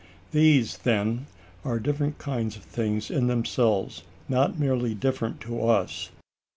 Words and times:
These, 0.31 0.79
then, 0.79 1.27
are 1.63 1.79
different 1.79 2.17
kinds 2.17 2.55
of 2.55 2.63
things 2.63 3.11
in 3.11 3.27
themselves, 3.27 4.01
not 4.27 4.57
merely 4.57 4.95
different 4.95 5.39
to 5.41 5.61
us. 5.69 6.09